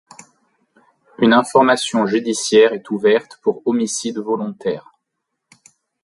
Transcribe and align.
Une 1.19 1.31
information 1.31 2.07
judiciaire 2.07 2.73
est 2.73 2.89
ouverte 2.89 3.37
pour 3.43 3.61
homicide 3.67 4.17
volontaire. 4.17 4.93